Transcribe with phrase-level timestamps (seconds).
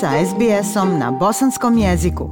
[0.00, 2.30] sa SBS-om na bosanskom jeziku.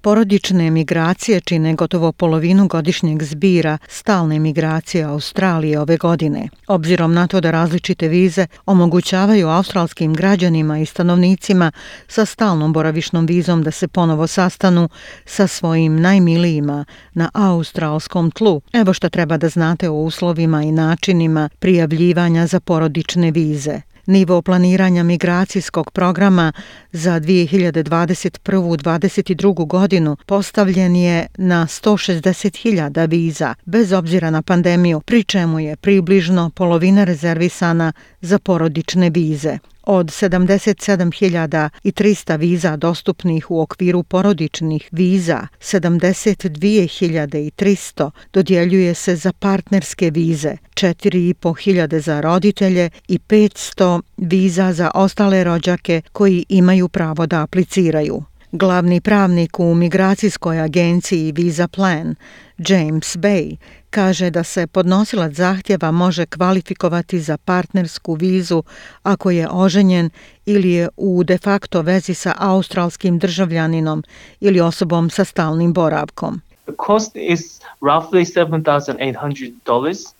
[0.00, 6.48] Porodične migracije čine gotovo polovinu godišnjeg zbira stalne migracije Australije ove godine.
[6.66, 11.72] Obzirom na to da različite vize omogućavaju australskim građanima i stanovnicima
[12.08, 14.88] sa stalnom boravišnom vizom da se ponovo sastanu
[15.24, 16.84] sa svojim najmilijima
[17.14, 18.60] na australskom tlu.
[18.72, 23.80] Evo što treba da znate o uslovima i načinima prijavljivanja za porodične vize.
[24.06, 26.52] Nivo planiranja migracijskog programa
[26.92, 35.76] za 2021-2022 godinu postavljen je na 160.000 viza, bez obzira na pandemiju, pri čemu je
[35.76, 39.58] približno polovina rezervisana za porodične vize.
[39.86, 51.98] Od 77.300 viza dostupnih u okviru porodičnih viza, 72.300 dodjeljuje se za partnerske vize, 4.500
[51.98, 58.22] za roditelje i 500 viza za ostale rođake koji imaju pravo da apliciraju.
[58.52, 62.14] Glavni pravnik u migracijskoj agenciji Visa Plan,
[62.58, 63.56] James Bay,
[63.96, 68.62] kaže da se podnosilac zahtjeva može kvalifikovati za partnersku vizu
[69.02, 70.10] ako je oženjen
[70.46, 74.04] ili je u de facto vezi sa australskim državljaninom
[74.40, 76.40] ili osobom sa stalnim boravkom.
[76.64, 80.15] The cost is roughly $7,800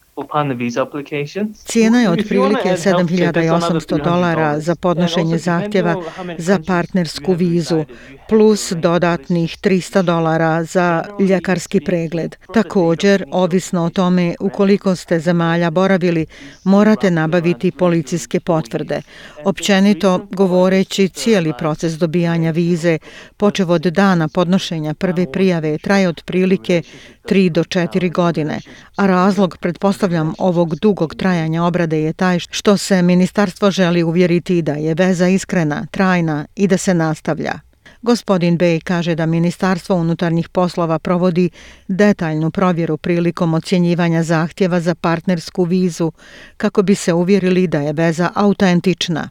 [1.65, 6.03] Cijena je otprilike 7800 dolara za podnošenje zahtjeva
[6.39, 7.85] za partnersku vizu,
[8.29, 12.37] plus dodatnih 300 dolara za ljekarski pregled.
[12.55, 16.27] Također, ovisno o tome u koliko ste zemalja boravili,
[16.65, 19.03] morate nabaviti policijske potvrde.
[19.45, 22.99] Općenito, govoreći, cijeli proces dobijanja vize,
[23.37, 26.83] počev od dana podnošenja prve prijave, traje otprilike
[27.27, 28.61] 3 do 4 godine,
[28.97, 29.57] a razlog,
[30.07, 35.29] pretpostavljam, ovog dugog trajanja obrade je taj što se ministarstvo želi uvjeriti da je veza
[35.29, 37.61] iskrena, trajna i da se nastavlja.
[38.03, 41.51] Gospodin Bey kaže da Ministarstvo unutarnjih poslova provodi
[41.89, 46.13] detaljnu provjeru prilikom ocjenjivanja zahtjeva za partnersku vizu
[46.57, 49.29] kako bi se uvjerili da je veza autentična.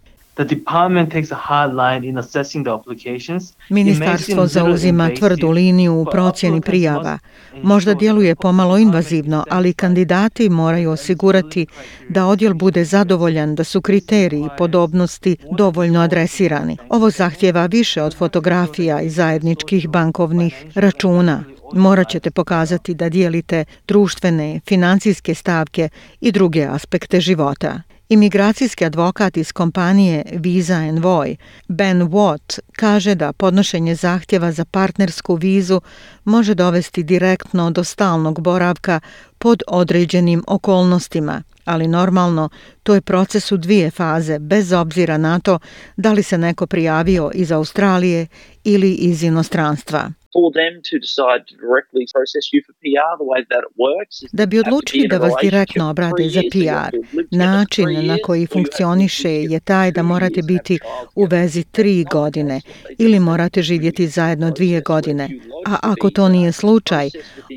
[3.70, 7.20] Ministarstvo zauzima tvrdu liniju u procjeni prijava.
[7.64, 11.68] Možda djeluje pomalo invazivno, ali kandidati moraju osigurati
[12.10, 16.78] da odjel bude zadovoljan da su kriteriji podobnosti dovoljno adresirani.
[16.90, 21.44] Ovo zahtjeva više od fotografija i zajedničkih bankovnih računa.
[21.74, 25.90] Morat ćete pokazati da dijelite društvene, financijske stavke
[26.22, 27.82] i druge aspekte života.
[28.10, 31.36] Imigracijski advokat iz kompanije Visa Envoy,
[31.68, 35.82] Ben Watt, kaže da podnošenje zahtjeva za partnersku vizu
[36.24, 39.00] može dovesti direktno do stalnog boravka
[39.38, 42.50] pod određenim okolnostima, ali normalno
[42.84, 45.60] to je proces u dvije faze, bez obzira na to
[45.98, 48.28] da li se neko prijavio iz Australije
[48.64, 53.42] ili iz inostranstva for them to decide to directly process you for PR the way
[53.52, 56.92] that it works da bi odlučili da vas direktno obrade za PR
[57.32, 60.80] način na koji funkcioniše je taj da morate biti
[61.16, 62.62] u vezi tri godine
[62.98, 65.30] ili morate živjeti zajedno dvije godine.
[65.66, 67.10] a ako to nije slučaj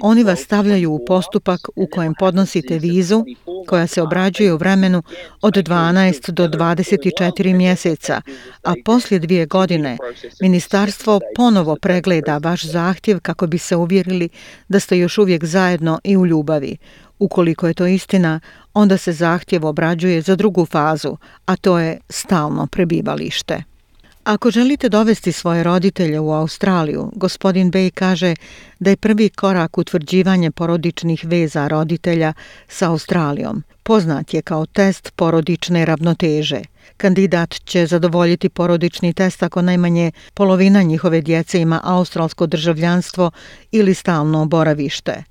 [0.02, 3.24] oni vas stavljaju u postupak u kojem podnosite vizu
[3.66, 5.02] koja se obrađuje u vremenu
[5.42, 8.20] od 12 do 24 mjeseca
[8.62, 9.98] a poslije dvije godine
[10.40, 14.28] ministarstvo ponovo pregleda vaš zahtjev kako bi se uvjerili
[14.68, 16.76] da ste još uvijek zajedno i u ljubavi.
[17.18, 18.40] Ukoliko je to istina,
[18.74, 23.62] onda se zahtjev obrađuje za drugu fazu, a to je stalno prebivalište.
[24.28, 28.34] Ako želite dovesti svoje roditelje u Australiju, gospodin Bay kaže
[28.78, 32.32] da je prvi korak utvrđivanje porodičnih veza roditelja
[32.68, 33.62] sa Australijom.
[33.82, 36.60] Poznat je kao test porodične ravnoteže.
[36.96, 43.30] Kandidat će zadovoljiti porodični test ako najmanje polovina njihove djece ima australsko državljanstvo
[43.70, 45.24] ili stalno boravište.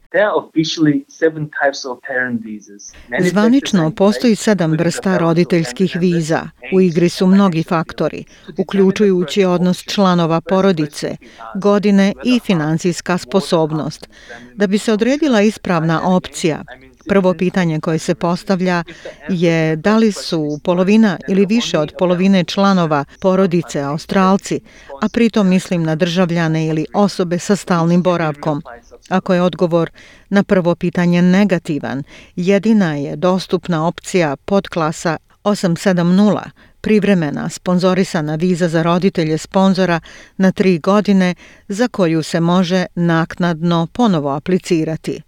[3.30, 6.50] Zvanično postoji sedam vrsta roditeljskih viza.
[6.74, 8.24] U igri su mnogi faktori,
[8.58, 11.18] uključujući odnos članova porodice,
[11.56, 14.10] godine i financijska sposobnost.
[14.56, 16.64] Da bi se odredila ispravna opcija,
[17.08, 18.84] Prvo pitanje koje se postavlja
[19.30, 24.60] je da li su polovina ili više od polovine članova porodice Australci,
[25.02, 28.62] a pritom mislim na državljane ili osobe sa stalnim boravkom.
[29.10, 29.92] Ako je odgovor
[30.30, 32.04] na prvo pitanje negativan,
[32.36, 36.50] jedina je dostupna opcija podklasa 870,
[36.82, 40.00] privremena sponzorisana viza za roditelje sponzora
[40.38, 41.36] na tri godine
[41.68, 45.27] za koju se može naknadno ponovo aplicirati.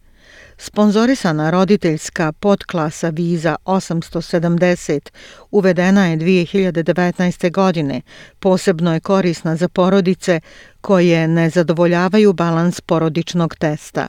[0.62, 5.10] Sponzorisana roditeljska podklasa viza 870
[5.52, 7.52] uvedena je 2019.
[7.52, 8.02] godine.
[8.40, 10.40] Posebno je korisna za porodice
[10.82, 14.08] koje ne zadovoljavaju balans porodičnog testa.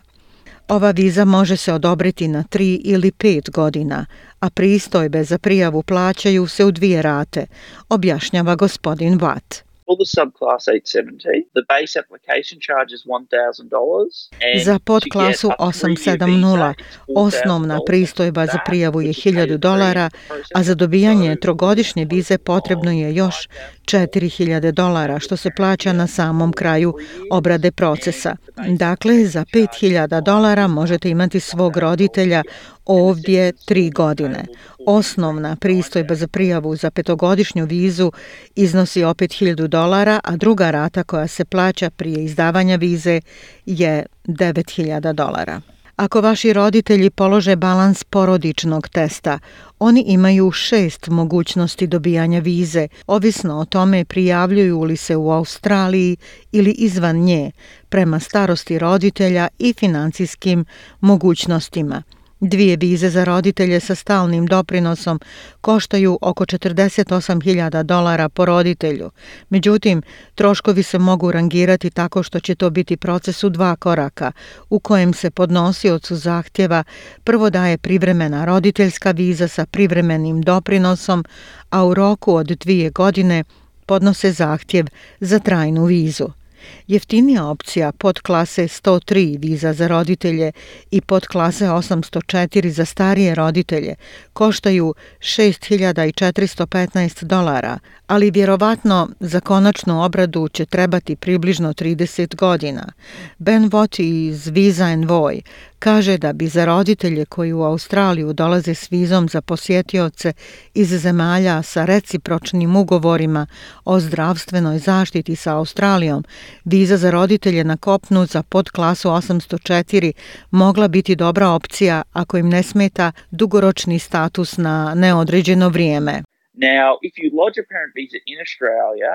[0.68, 4.06] Ova viza može se odobriti na 3 ili 5 godina,
[4.40, 7.46] a pristojbe za prijavu plaćaju se u dvije rate,
[7.88, 9.69] objašnjava gospodin Watt.
[9.90, 14.64] For the subclass 870, the base application charge is $1,000.
[14.64, 16.74] Za podklasu 870
[17.16, 20.10] osnovna pristojba za prijavu je 1000 dolara,
[20.54, 23.48] a za dobijanje trogodišnje vize potrebno je još
[23.82, 26.94] 4000 dolara, što se plaća na samom kraju
[27.30, 28.36] obrade procesa.
[28.68, 32.42] Dakle, za 5000 dolara možete imati svog roditelja
[32.90, 34.44] ovdje tri godine.
[34.86, 38.12] Osnovna pristojba za prijavu za petogodišnju vizu
[38.54, 43.20] iznosi opet 1000 dolara, a druga rata koja se plaća prije izdavanja vize
[43.66, 45.60] je 9000 dolara.
[45.96, 49.38] Ako vaši roditelji polože balans porodičnog testa,
[49.78, 56.16] oni imaju šest mogućnosti dobijanja vize, ovisno o tome prijavljuju li se u Australiji
[56.52, 57.50] ili izvan nje,
[57.88, 60.64] prema starosti roditelja i financijskim
[61.00, 62.02] mogućnostima–
[62.40, 65.20] Dvije vize za roditelje sa stalnim doprinosom
[65.60, 69.10] koštaju oko 48.000 dolara po roditelju.
[69.50, 70.02] Međutim,
[70.34, 74.32] troškovi se mogu rangirati tako što će to biti proces u dva koraka,
[74.70, 76.84] u kojem se podnosiocu zahtjeva
[77.24, 81.24] prvo daje privremena roditeljska viza sa privremenim doprinosom,
[81.70, 83.44] a u roku od dvije godine
[83.86, 84.86] podnose zahtjev
[85.20, 86.39] za trajnu vizu.
[86.86, 90.52] Jeftinija opcija pod klase 103 viza za roditelje
[90.90, 93.94] i pod klase 804 za starije roditelje
[94.32, 102.92] koštaju 6415 dolara, ali vjerovatno za konačnu obradu će trebati približno 30 godina.
[103.38, 105.40] Ben Voti iz Visa Envoy
[105.80, 110.32] kaže da bi za roditelje koji u Australiju dolaze s vizom za posjetioce
[110.74, 113.46] iz zemalja sa recipročnim ugovorima
[113.84, 116.24] o zdravstvenoj zaštiti sa Australijom,
[116.64, 120.12] viza za roditelje na kopnu za podklasu 804
[120.50, 126.22] mogla biti dobra opcija ako im ne smeta dugoročni status na neodređeno vrijeme.
[126.54, 129.14] Now, if you lodge a parent visa in Australia,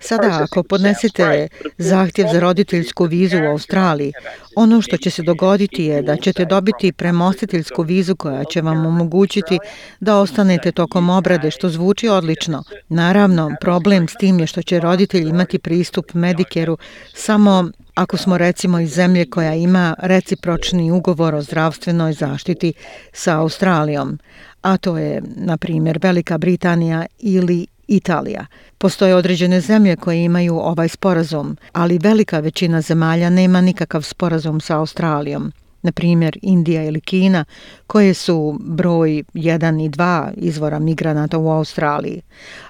[0.00, 1.48] Sada ako podnesete
[1.78, 4.12] zahtjev za roditeljsku vizu u Australiji,
[4.56, 9.58] ono što će se dogoditi je da ćete dobiti premostiteljsku vizu koja će vam omogućiti
[10.00, 12.64] da ostanete tokom obrade, što zvuči odlično.
[12.88, 16.78] Naravno, problem s tim je što će roditelj imati pristup Medikeru
[17.14, 22.72] samo ako smo recimo iz zemlje koja ima recipročni ugovor o zdravstvenoj zaštiti
[23.12, 24.18] sa Australijom
[24.62, 28.46] a to je, na primjer, Velika Britanija ili Italija.
[28.78, 34.78] Postoje određene zemlje koje imaju ovaj sporazum, ali velika većina zemalja nema nikakav sporazum sa
[34.78, 37.44] Australijom na primjer Indija ili Kina,
[37.86, 42.22] koje su broj 1 i 2 izvora migranata u Australiji.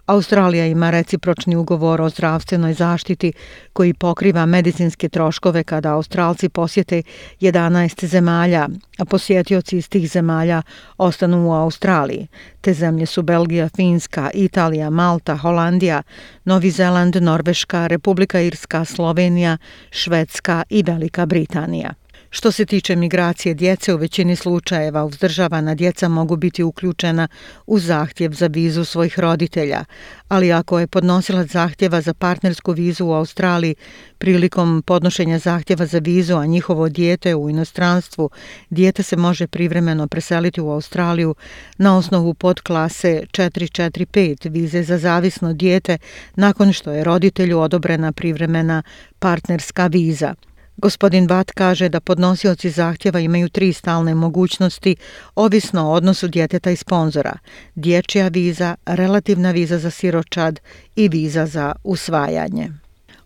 [0.06, 3.32] Australija ima recipročni ugovor o zdravstvenoj zaštiti
[3.72, 7.02] koji pokriva medicinske troškove kada Australci posjete
[7.40, 8.68] 11 zemalja,
[8.98, 10.62] a posjetioci iz tih zemalja
[10.98, 12.26] ostanu u Australiji.
[12.60, 16.02] Te zemlje su Belgija, Finska, Italija, Malta, Holandija,
[16.44, 19.58] Novi Zeland, Norveška, Republika Irska, Slovenija,
[19.90, 22.01] Švedska i Velika Britanija.
[22.34, 27.28] Što se tiče migracije djece, u većini slučajeva uzdržavana djeca mogu biti uključena
[27.66, 29.84] u zahtjev za vizu svojih roditelja,
[30.28, 33.74] ali ako je podnosilac zahtjeva za partnersku vizu u Australiji
[34.18, 38.30] prilikom podnošenja zahtjeva za vizu, a njihovo dijete u inostranstvu,
[38.70, 41.34] dijete se može privremeno preseliti u Australiju
[41.78, 45.98] na osnovu podklase 445 vize za zavisno dijete
[46.36, 48.82] nakon što je roditelju odobrena privremena
[49.18, 50.34] partnerska viza.
[50.76, 54.96] Gospodin Vat kaže da podnosioci zahtjeva imaju tri stalne mogućnosti
[55.34, 57.38] ovisno o odnosu djeteta i sponzora.
[57.74, 60.60] Dječja viza, relativna viza za siročad
[60.96, 62.81] i viza za usvajanje.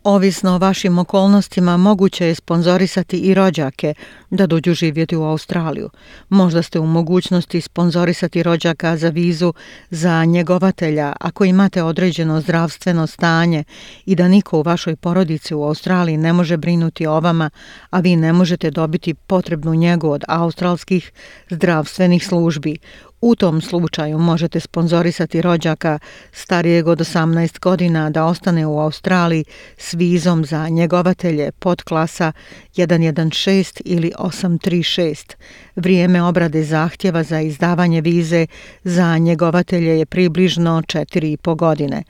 [0.08, 3.94] Ovisno o vašim okolnostima, moguće je sponzorisati i rođake
[4.30, 5.90] da dođu živjeti u Australiju.
[6.28, 9.52] Možda ste u mogućnosti sponzorisati rođaka za vizu
[9.90, 13.64] za njegovatelja ako imate određeno zdravstveno stanje
[14.06, 17.50] i da niko u vašoj porodici u Australiji ne može brinuti o vama,
[17.90, 21.12] a vi ne možete dobiti potrebnu njegu od australskih
[21.50, 22.78] zdravstvenih službi.
[23.20, 25.98] U tom slučaju možete sponzorisati rođaka
[26.32, 29.44] starijeg od 18 godina da ostane u Australiji
[29.78, 32.32] s vizom za njegovatelje pod klasa
[32.74, 35.34] 116 ili 836.
[35.76, 38.46] Vrijeme obrade zahtjeva za izdavanje vize
[38.84, 42.02] za njegovatelje je približno 4,5 godine.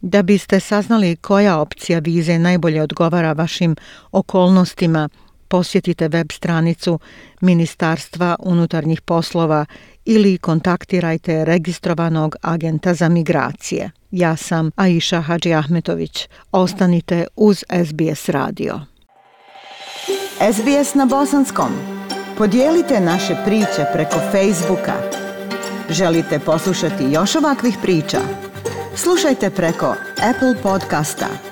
[0.00, 3.76] Da biste saznali koja opcija vize najbolje odgovara vašim
[4.12, 5.08] okolnostima,
[5.52, 6.98] posjetite web stranicu
[7.40, 9.66] Ministarstva unutarnjih poslova
[10.04, 13.90] ili kontaktirajte registrovanog agenta za migracije.
[14.10, 16.28] Ja sam Aisha Hadži Ahmetović.
[16.52, 18.80] Ostanite uz SBS radio.
[20.52, 21.72] SBS na bosanskom.
[22.38, 24.94] Podijelite naše priče preko Facebooka.
[25.90, 28.18] Želite poslušati još ovakvih priča?
[28.96, 29.94] Slušajte preko
[30.30, 31.51] Apple podcasta,